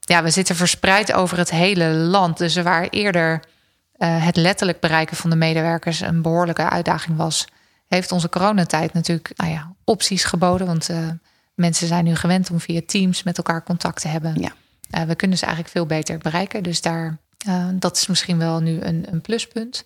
[0.00, 2.38] Ja, we zitten verspreid over het hele land.
[2.38, 3.42] Dus waar eerder
[3.98, 7.46] het letterlijk bereiken van de medewerkers een behoorlijke uitdaging was,
[7.94, 10.66] heeft onze coronatijd natuurlijk nou ja, opties geboden.
[10.66, 10.90] Want
[11.54, 14.34] mensen zijn nu gewend om via Teams met elkaar contact te hebben.
[14.40, 15.06] Ja.
[15.06, 16.62] we kunnen ze eigenlijk veel beter bereiken.
[16.62, 17.18] Dus daar,
[17.72, 19.84] dat is misschien wel nu een, een pluspunt.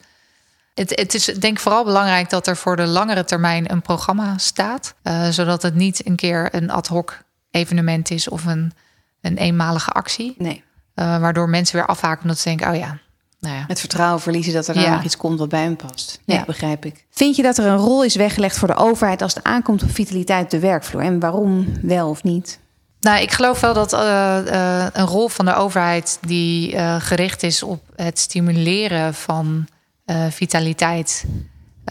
[0.75, 4.39] Het, het, is denk ik vooral belangrijk dat er voor de langere termijn een programma
[4.39, 4.95] staat.
[5.31, 8.73] Zodat het niet een keer een ad hoc evenement is of een,
[9.21, 10.35] een eenmalige actie.
[10.39, 10.65] Nee.
[10.95, 12.99] Waardoor mensen weer afhaken omdat ze denken, oh ja,
[13.47, 13.65] nou ja.
[13.67, 16.21] Het vertrouwen verliezen dat er dan nog iets komt wat bij hem past.
[16.25, 17.05] Ja, begrijp ik.
[17.11, 19.91] Vind je dat er een rol is weggelegd voor de overheid als het aankomt op
[19.91, 21.03] vitaliteit op de werkvloer?
[21.03, 22.59] En waarom wel of niet?
[23.01, 27.83] Nou, ik geloof wel dat uh, een rol van de overheid die gericht is op
[27.97, 29.67] het stimuleren van
[30.07, 31.25] uh, vitaliteit.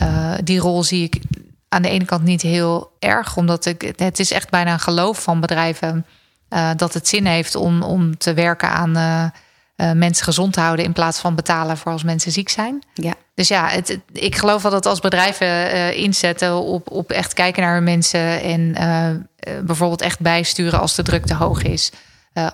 [0.01, 1.21] Uh, die rol zie ik
[1.69, 5.23] aan de ene kant niet heel erg, omdat ik, het is echt bijna een geloof
[5.23, 6.05] van bedrijven
[6.49, 9.31] uh, dat het zin heeft om, om te werken aan
[9.75, 12.83] mensen gezond houden in plaats van betalen voor als mensen ziek zijn.
[12.93, 13.13] Ja.
[13.33, 17.73] Dus ja, het, ik geloof wel dat als bedrijven inzetten op, op echt kijken naar
[17.73, 19.29] hun mensen en
[19.65, 21.91] bijvoorbeeld echt bijsturen als de druk te hoog is,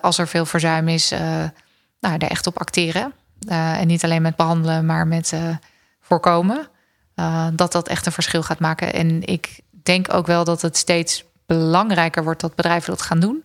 [0.00, 1.10] als er veel verzuim is,
[2.00, 3.12] nou, daar echt op acteren.
[3.48, 5.32] En niet alleen met behandelen, maar met
[6.00, 6.68] voorkomen.
[7.52, 8.92] Dat dat echt een verschil gaat maken.
[8.92, 13.44] En ik denk ook wel dat het steeds belangrijker wordt dat bedrijven dat gaan doen.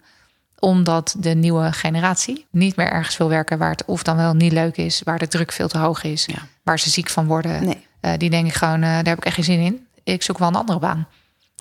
[0.60, 4.52] Omdat de nieuwe generatie niet meer ergens wil werken waar het of dan wel niet
[4.52, 6.48] leuk is, waar de druk veel te hoog is, ja.
[6.63, 7.65] waar ze ziek van worden.
[7.65, 8.17] Nee.
[8.17, 9.88] die denk ik gewoon, daar heb ik echt geen zin in.
[10.04, 11.08] Ik zoek wel een andere baan.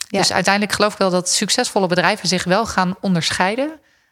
[0.09, 0.19] Ja.
[0.19, 3.71] Dus uiteindelijk geloof ik wel dat succesvolle bedrijven zich wel gaan onderscheiden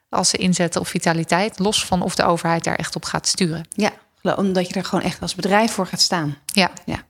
[0.09, 3.69] als ze inzetten op vitaliteit, los van of de overheid daar echt op gaat sturen.
[3.71, 3.93] Ja,
[4.37, 6.37] omdat je er gewoon echt als bedrijf voor gaat staan.
[6.47, 6.71] Ja.
[6.85, 7.03] ja.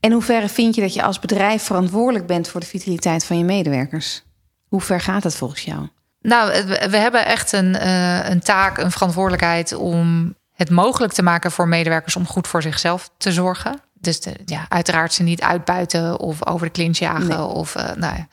[0.00, 3.38] En hoe ver vind je dat je als bedrijf verantwoordelijk bent voor de vitaliteit van
[3.38, 4.22] je medewerkers?
[4.68, 5.88] Hoe ver gaat het volgens jou?
[6.22, 11.52] Nou, we hebben echt een, uh, een taak, een verantwoordelijkheid om het mogelijk te maken
[11.52, 13.80] voor medewerkers om goed voor zichzelf te zorgen.
[14.00, 17.46] Dus de, ja, uiteraard ze niet uitbuiten of over de klins jagen.
[17.48, 18.26] Of uh, nou,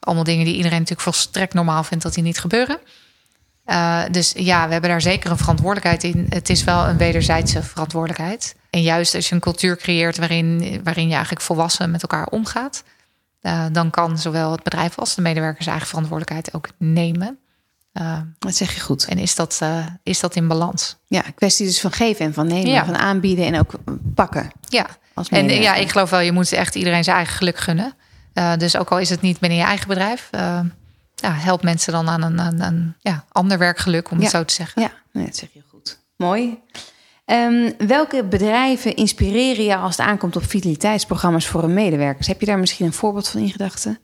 [0.00, 2.78] allemaal dingen die iedereen natuurlijk volstrekt normaal vindt dat die niet gebeuren.
[3.66, 6.26] Uh, dus ja, we hebben daar zeker een verantwoordelijkheid in.
[6.28, 8.54] Het is wel een wederzijdse verantwoordelijkheid.
[8.70, 12.82] En juist als je een cultuur creëert waarin, waarin je eigenlijk volwassen met elkaar omgaat,
[13.46, 17.38] uh, dan kan zowel het bedrijf als de medewerkers eigen verantwoordelijkheid ook nemen.
[17.92, 19.04] Uh, dat zeg je goed.
[19.04, 19.60] En is dat,
[20.02, 20.96] is dat in balans?
[21.06, 23.72] Ja, kwestie dus van geven en van nemen, van aanbieden en ook
[24.14, 24.50] pakken.
[24.68, 24.86] Ja,
[25.30, 27.94] en ja, ik geloof wel, je moet echt iedereen zijn eigen geluk gunnen.
[28.58, 30.30] dus ook al is het niet binnen je eigen bedrijf
[31.16, 34.54] ja, helpt mensen dan aan een, een, een ja, ander werkgeluk, om het zo te
[34.54, 34.82] zeggen.
[34.82, 35.98] Ja, nee, dat zeg je goed.
[36.16, 36.62] Mooi.
[37.26, 42.26] Um, welke bedrijven inspireren je als het aankomt op vitaliteitsprogramma's voor hun medewerkers?
[42.26, 43.98] Heb je daar misschien een voorbeeld van in gedachten?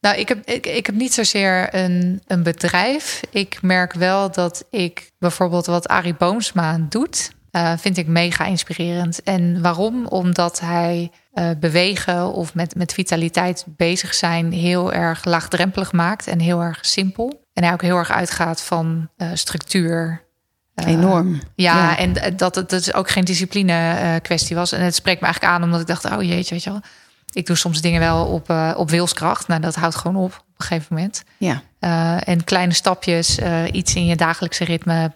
[0.00, 3.20] Nou, ik heb, ik, heb niet zozeer een, een bedrijf.
[3.30, 9.22] Ik merk wel dat ik bijvoorbeeld wat Arie Boomsma doet, uh, vind ik mega inspirerend.
[9.22, 10.06] En waarom?
[10.06, 16.38] Omdat hij uh, bewegen of met, met vitaliteit bezig zijn heel erg laagdrempelig maakt en
[16.38, 17.46] heel erg simpel.
[17.52, 20.30] En hij ook heel erg uitgaat van uh, structuur.
[20.86, 21.40] Enorm.
[21.54, 24.72] Ja, ja, en dat het dus ook geen discipline kwestie was.
[24.72, 26.80] En het spreekt me eigenlijk aan omdat ik dacht, oh jeetje, weet je wel.
[27.32, 29.48] ik doe soms dingen wel op, op wilskracht.
[29.48, 31.24] Nou, dat houdt gewoon op op een gegeven moment.
[31.38, 31.62] Ja.
[32.18, 33.38] En kleine stapjes,
[33.72, 35.12] iets in je dagelijkse ritme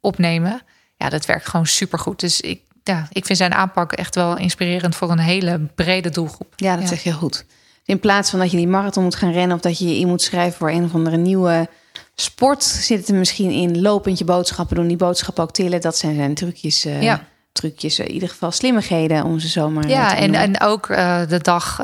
[0.00, 0.60] opnemen.
[0.96, 2.20] Ja, dat werkt gewoon supergoed.
[2.20, 6.52] Dus ik, ja, ik vind zijn aanpak echt wel inspirerend voor een hele brede doelgroep.
[6.56, 7.44] Ja, dat zeg je goed.
[7.84, 10.08] In plaats van dat je die marathon moet gaan rennen of dat je je in
[10.08, 11.68] moet schrijven voor een of andere nieuwe
[12.14, 15.80] sport, zit er misschien in lopend je boodschappen doen, die boodschappen ook tillen.
[15.80, 16.86] Dat zijn zijn trucjes.
[16.86, 17.24] Uh, ja.
[17.52, 19.88] Trucjes, in ieder geval slimmigheden om ze zomaar.
[19.88, 21.74] Ja, en, en ook uh, de dag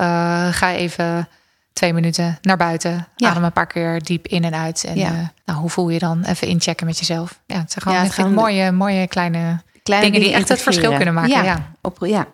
[0.50, 1.28] ga even
[1.72, 3.08] twee minuten naar buiten.
[3.16, 3.30] Ja.
[3.30, 4.84] Adem een paar keer diep in en uit.
[4.84, 5.32] En ja.
[5.44, 6.24] nou, hoe voel je dan?
[6.24, 7.40] Even inchecken met jezelf.
[7.46, 10.94] Ja, het zijn gewoon, ja, gewoon mooie, mooie kleine, kleine dingen die echt het verschil
[10.96, 11.30] kunnen maken.
[11.30, 11.72] Ja, ja.
[11.80, 12.26] Op, ja.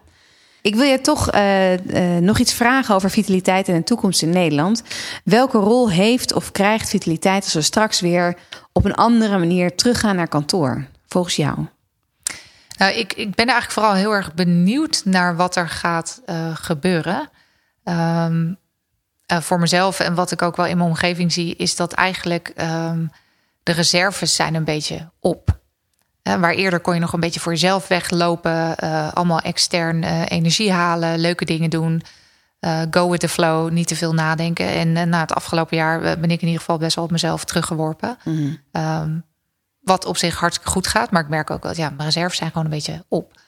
[0.66, 4.30] Ik wil je toch uh, uh, nog iets vragen over vitaliteit en de toekomst in
[4.30, 4.82] Nederland.
[5.24, 8.36] Welke rol heeft of krijgt vitaliteit als we straks weer
[8.72, 11.66] op een andere manier teruggaan naar kantoor, volgens jou?
[12.78, 17.30] Nou, ik, ik ben eigenlijk vooral heel erg benieuwd naar wat er gaat uh, gebeuren.
[17.84, 18.58] Um,
[19.26, 23.10] voor mezelf en wat ik ook wel in mijn omgeving zie, is dat eigenlijk um,
[23.62, 25.58] de reserves zijn een beetje op
[26.34, 30.72] waar eerder kon je nog een beetje voor jezelf weglopen, uh, allemaal extern uh, energie
[30.72, 32.02] halen, leuke dingen doen,
[32.60, 34.66] uh, go with the flow, niet te veel nadenken.
[34.66, 38.18] En na het afgelopen jaar ben ik in ieder geval best wel op mezelf teruggeworpen.
[38.24, 39.24] Mm um,
[39.80, 42.50] wat op zich hartstikke goed gaat, maar ik merk ook dat ja, mijn reserves zijn
[42.50, 43.40] gewoon een beetje op.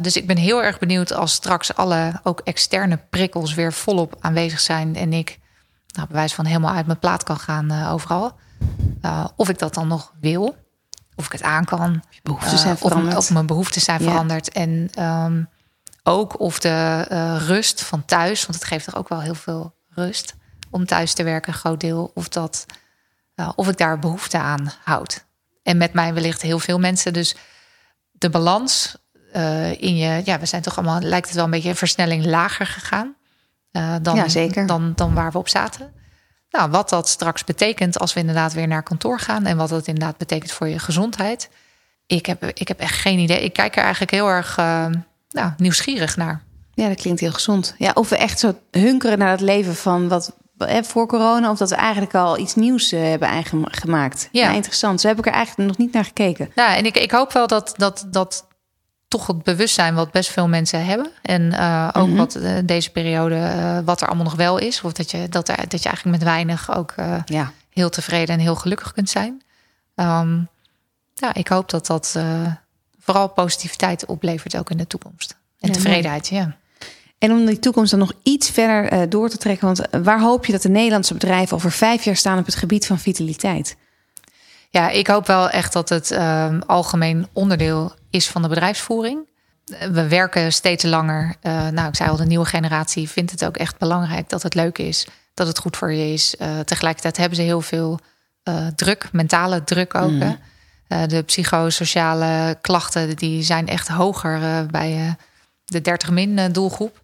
[0.00, 4.60] dus ik ben heel erg benieuwd als straks alle ook externe prikkels weer volop aanwezig
[4.60, 5.38] zijn en ik
[5.94, 8.38] nou, bewijs van helemaal uit mijn plaat kan gaan overal.
[9.36, 10.56] of ik dat dan nog wil
[11.18, 12.02] of ik het aan kan.
[12.54, 13.16] Zijn veranderd.
[13.16, 14.48] Of, of, mijn behoeften zijn veranderd.
[14.48, 15.48] En um,
[16.02, 19.74] ook of de uh, rust van thuis, want het geeft toch ook wel heel veel
[19.88, 20.34] rust
[20.70, 22.10] om thuis te werken, een groot deel.
[22.14, 22.66] Of, dat,
[23.36, 25.24] uh, of ik daar behoefte aan houd.
[25.62, 27.12] En met mij wellicht heel veel mensen.
[27.12, 27.36] Dus
[28.12, 28.96] de balans
[29.36, 32.24] uh, in je, ja, we zijn toch allemaal, lijkt het wel een beetje een versnelling
[32.24, 33.16] lager gegaan.
[34.02, 34.66] dan, ja, zeker.
[34.66, 35.92] Dan, dan waar we op zaten.
[36.50, 39.86] Nou, wat dat straks betekent als we inderdaad weer naar kantoor gaan en wat dat
[39.86, 41.48] inderdaad betekent voor je gezondheid.
[42.06, 43.44] Ik heb, ik heb echt geen idee.
[43.44, 44.86] Ik kijk er eigenlijk heel erg uh,
[45.28, 46.42] nou, nieuwsgierig naar.
[46.74, 47.74] Ja, dat klinkt heel gezond.
[47.78, 50.32] Ja, of we echt zo hunkeren naar het leven van wat
[50.82, 54.28] voor corona, of dat we eigenlijk al iets nieuws uh, hebben eigen gemaakt.
[54.32, 54.50] Ja.
[54.50, 55.00] interessant.
[55.00, 56.50] Zo heb ik er eigenlijk nog niet naar gekeken.
[56.54, 58.46] Ja, en ik, ik hoop wel dat, dat, dat
[59.08, 61.10] toch het bewustzijn wat best veel mensen hebben.
[61.22, 62.16] En uh, ook mm -hmm.
[62.16, 64.80] wat uh, deze periode, uh, wat er allemaal nog wel is.
[64.82, 66.94] Of dat je, dat, er, dat je eigenlijk met weinig ook
[67.24, 67.52] ja.
[67.70, 69.42] heel tevreden en heel gelukkig kunt zijn.
[69.94, 70.48] Um,
[71.14, 72.18] ja, ik hoop dat dat
[73.00, 75.36] vooral positiviteit oplevert ook in de toekomst.
[75.60, 76.56] En ja, tevredenheid, ja.
[77.18, 79.66] En om die toekomst dan nog iets verder door te trekken.
[79.66, 82.86] Want waar hoop je dat de Nederlandse bedrijven over vijf jaar staan op het gebied
[82.86, 83.76] van vitaliteit?
[84.70, 89.28] Ja, ik hoop wel echt dat het uh, algemeen onderdeel is van de bedrijfsvoering.
[89.92, 91.36] We werken steeds langer.
[91.42, 94.54] Uh, nou, ik zei al, de nieuwe generatie vindt het ook echt belangrijk dat het
[94.54, 96.34] leuk is, dat het goed voor je is.
[96.38, 97.98] Uh, tegelijkertijd hebben ze heel veel
[98.44, 100.10] uh, druk, mentale druk ook.
[100.10, 100.38] Mm.
[101.06, 105.16] de psychosociale klachten die zijn echt hoger bij
[105.64, 107.00] de 30 min doelgroep.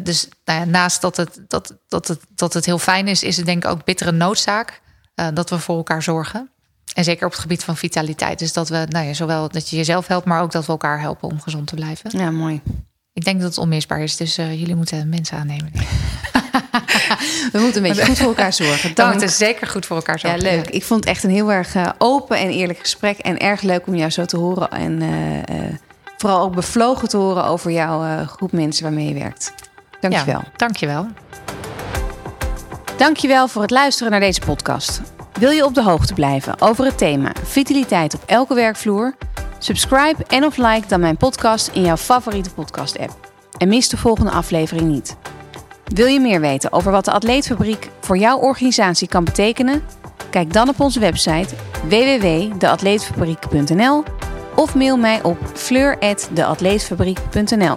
[0.00, 3.36] dus nou ja, naast dat het, dat, dat, het, dat het heel fijn is, is
[3.36, 4.80] het denk ik ook bittere noodzaak
[5.34, 6.50] dat we voor elkaar zorgen.
[6.94, 8.38] En zeker op het gebied van vitaliteit.
[8.38, 11.00] Dus dat we, nou ja, zowel dat je jezelf helpt, maar ook dat we elkaar
[11.00, 12.18] helpen om gezond te blijven.
[12.18, 12.60] Ja, mooi.
[13.12, 14.16] Ik denk dat het onmisbaar is.
[14.16, 15.72] Dus uh, jullie moeten mensen aannemen.
[17.52, 18.94] we moeten een beetje goed voor elkaar zorgen.
[18.94, 19.12] Dank.
[19.12, 20.40] We moeten zeker goed voor elkaar zorgen.
[20.40, 20.68] Ja, leuk.
[20.68, 23.18] Ik vond het echt een heel erg uh, open en eerlijk gesprek.
[23.18, 24.70] En erg leuk om jou zo te horen.
[24.70, 25.08] En uh,
[26.16, 29.52] vooral ook bevlogen te horen over jouw groep mensen waarmee je werkt.
[30.00, 30.40] Dankjewel.
[30.44, 31.08] Ja, dankjewel.
[32.96, 35.00] Dankjewel voor het luisteren naar deze podcast.
[35.38, 39.14] Wil je op de hoogte blijven over het thema vitaliteit op elke werkvloer?
[39.58, 43.32] Subscribe en of like dan mijn podcast in jouw favoriete podcast-app.
[43.58, 45.16] En mis de volgende aflevering niet.
[45.84, 49.82] Wil je meer weten over wat de Atleetfabriek voor jouw organisatie kan betekenen?
[50.30, 51.54] Kijk dan op onze website
[51.88, 54.04] www.deatleetfabriek.nl
[54.54, 57.76] of mail mij op fleur.deatleetfabriek.nl.